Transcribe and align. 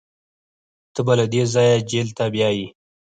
تا 0.93 1.01
به 1.05 1.13
له 1.19 1.25
دې 1.33 1.43
ځايه 1.53 1.77
جېل 1.89 2.09
ته 2.17 2.25
بيايي. 2.33 2.67